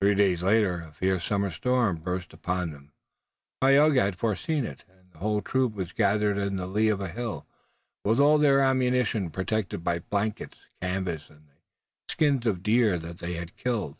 [0.00, 2.92] Three days later a fierce summer storm burst upon them.
[3.60, 7.08] Tayoga had foreseen it, and the whole troop was gathered in the lee of a
[7.10, 7.46] hill,
[8.02, 11.60] with all their ammunition protected by blankets, canvas and the
[12.08, 13.98] skins of deer that they had killed.